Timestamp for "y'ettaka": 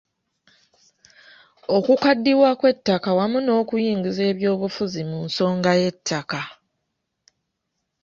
5.81-6.41